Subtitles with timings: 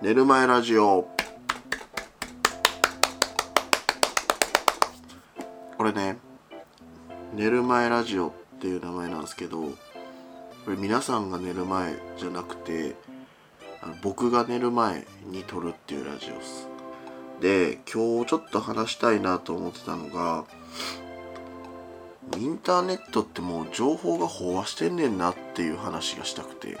[0.00, 1.08] 寝る前ラジオ。
[5.76, 6.18] これね
[7.34, 12.94] 寝る前ラジオっていう名前なんですけどこれ皆さんが寝る前じゃなくて
[14.00, 16.68] 僕が寝る前に撮るっていうラジオです。
[17.40, 20.44] で今日ちょっと話したいなと思ってたのが
[22.36, 26.78] インターネットってもう情報が飽和してんねんなっていう話がしたくて、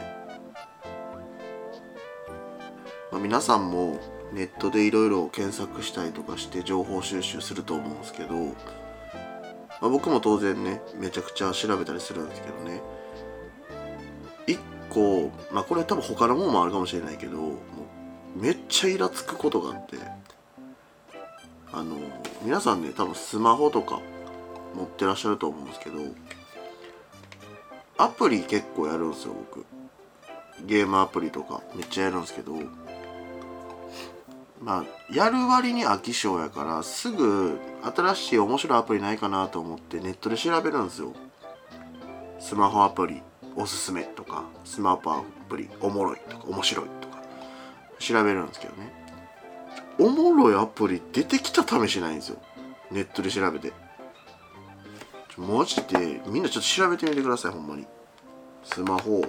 [3.18, 4.00] 皆さんも
[4.32, 8.52] ネットでいろいろ検索したりとかして情報収集すると思うんですけど、ま
[9.82, 12.80] あ、僕も当然ねめちゃくちゃ調べたりするんですけどね。
[14.46, 14.58] 一
[14.90, 17.48] 個まあこれ多分他のものもあるかもしれないけども
[18.36, 19.96] うめっちゃイラつくことがあって
[21.72, 21.96] あの
[22.42, 24.00] 皆さんね多分スマホとか
[24.74, 25.98] 持ってらっしゃると思うんですけど
[27.98, 29.66] アプリ結構やるんですよ僕。
[30.66, 32.52] ゲームアプリとかめっちゃやるんですけど
[34.60, 41.12] まあやる割に飽き性やからすぐ新しい面白いアプリないかなと思ってネットで調べるんですよ。
[42.40, 43.22] スマホアプリ
[43.56, 47.22] おすすめとかスマホアプリおもろいとか面白いとか
[47.98, 48.92] 調べるんですけどね。
[49.98, 52.38] おもろいアプリ出てきた試しないんですよ。
[52.90, 53.72] ネットで調べて。
[55.36, 57.86] マジでみんなちょっと調べてみてくださいほんまに。
[58.64, 59.24] スマホ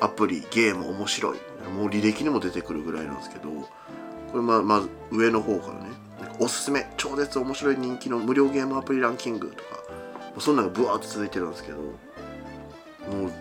[0.00, 1.38] アプリゲーム面白い。
[1.72, 5.90] もう履歴にも出てくるぐらいなんですけどこれままず上の方からね
[6.38, 9.82] おすすめ超絶面白い人気の無料ゲームアプリランキングとか
[10.30, 13.32] もうそんなのがブワーッと続いてるんですけどもう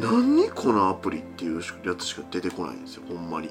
[0.00, 3.50] 何このアプリっていうやつしか出てこないんですよほんまに。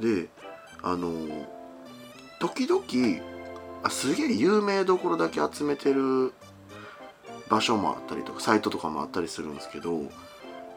[0.00, 0.28] で
[0.82, 1.12] あの
[2.40, 2.82] 時々
[3.84, 6.32] あすげえ有名どころだけ集めてる
[7.48, 10.04] 場所もあったりとかサイトとかもあったりするんですけどい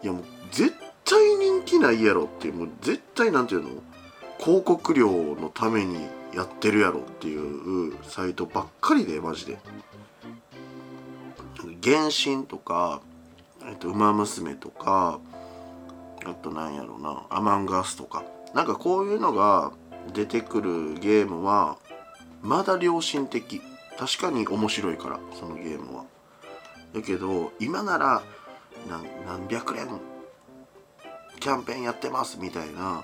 [0.03, 0.73] やもう絶
[1.07, 3.69] 対人気ないやろっていうもう絶対なんていうの？
[4.39, 9.57] 広告料のためにやってるやろっていうサイトばっかりでマジで。
[11.83, 13.01] 原神とか
[13.65, 15.19] えっと、ウマ娘とか
[16.25, 18.23] あとなんやろなアマンガスとか。
[18.53, 19.71] なんかこういうのが
[20.13, 21.77] 出てくるゲームは
[22.41, 23.61] まだ良心的。
[23.97, 26.03] 確かに面白いからそのゲームは。
[26.93, 28.21] だけど今なら
[28.89, 29.87] 何何百円
[31.39, 33.03] キャンペーンやってますみたいな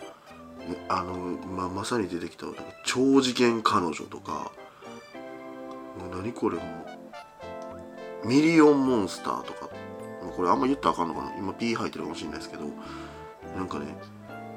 [0.90, 1.14] あの、
[1.48, 2.46] ままさに出てきた
[2.86, 4.52] 超次元彼女とか
[6.00, 6.64] もう何これも
[8.26, 9.70] ミリオンモンスターとか
[10.36, 12.66] これあんま言ったらあかんのかな今 P 入ってるかもしれないですけど
[13.56, 13.96] なんかね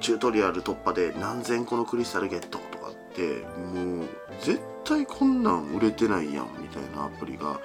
[0.01, 3.45] チュートリアル突破で何千個のクリスタルゲットとかって
[3.75, 4.09] もう
[4.41, 7.61] 絶対こんなん売れてないやんみたいなアプリが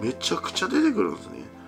[0.00, 1.59] めちゃくちゃ出てくるんですね。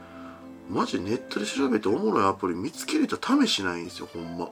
[0.73, 4.49] マジネットで調べておもろいアプリ見つけれた試しないんですよほんま。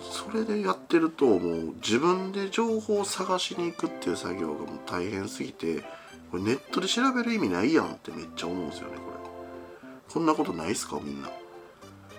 [0.00, 5.82] それでやってるともう自分で情報を探しに行くっていう作業がもう大変すぎて
[6.30, 10.12] これネットで調べる意味ないやんってめっちゃ思うんですよねこれ。
[10.12, 11.28] こんなことないっすかみんな。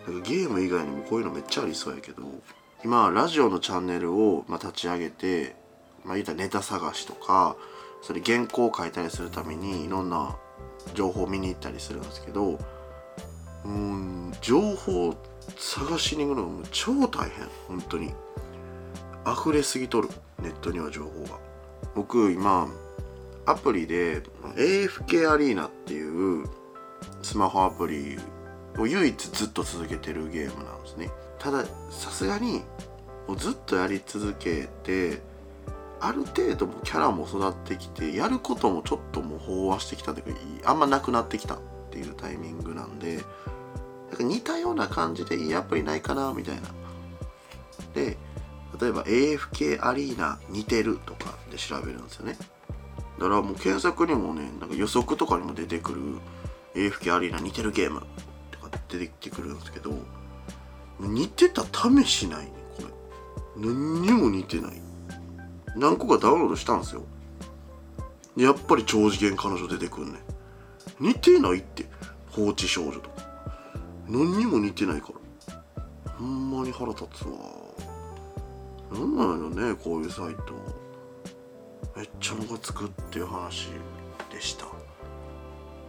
[0.07, 2.23] なんかゲーム以外にもこういうのめっちゃありそうやけど
[2.85, 5.55] 今ラジオのチャンネルを、ま、立ち上げて
[6.05, 7.57] まあ言ったらネタ探しとか
[8.01, 10.37] それ原稿を書いたりするためにいろんな
[10.93, 12.59] 情報を見に行ったりするんですけど
[13.65, 15.15] うん情報
[15.57, 17.47] 探しに行くのが超大変。
[17.67, 18.13] 本当に。
[19.25, 20.09] 溢れすぎとる
[20.41, 21.39] ネットには情報が。
[21.95, 22.67] 僕今
[23.45, 24.21] アプリで
[24.55, 26.45] AFK アリーナっていう
[27.21, 28.17] スマホアプリ
[28.77, 31.11] を唯一ずっと続けてるゲームなんですね。
[31.37, 32.63] たださすがに
[33.27, 35.21] もうずっとやり続けて
[36.01, 41.59] ある程度もキャラも育ってきてやることもちょっともう飽和してきたというかあんまなくなってきたっ
[41.91, 43.17] ていうタイミングなんで
[44.09, 46.61] なんか似たような感じでいいアプリないかなみたいな。
[47.93, 48.17] で
[48.79, 52.37] 例えば AFK アリーナ似てるとかで調べるんですよね。
[53.19, 56.01] だからもう検索にもねなんか予測とかにも出てくる
[56.73, 58.01] AFK アリーナ似てるゲーム
[58.49, 59.93] とか出てきてくるんですけど
[60.99, 63.67] 似てた試しないねこれ。
[63.67, 64.81] 何にも似てない。
[65.75, 67.03] 何個かダウンロードしたんですよ。
[68.37, 70.19] やっぱり超次元彼女出てくんね
[70.99, 71.85] 似てないって。
[72.31, 73.09] 放置少女と。
[73.09, 73.09] か
[74.07, 75.09] 何にも似てないか
[75.75, 76.11] ら。
[76.13, 77.31] ほんまに腹立つわ。
[78.91, 80.53] なんなのねこういうサイト。
[81.95, 83.69] めっちゃムカつくっていう話
[84.31, 84.65] でした。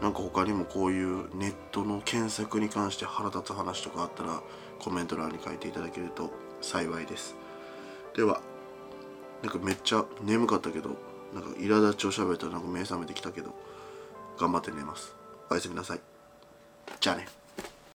[0.01, 4.43] なんか他にもこういうネットの検索に関して腹立つ話とかあったら
[4.81, 7.37] コメント欄に書いていただけると幸いです。
[8.17, 8.41] では
[9.43, 10.91] なんかめっちゃ眠かったけど
[11.35, 13.55] なんか苛立ちを喋ったらなんか目覚めてきたけど
[14.39, 15.15] 頑張って寝ます。
[15.51, 16.01] おやすみなさい。
[17.01, 17.27] じゃあね。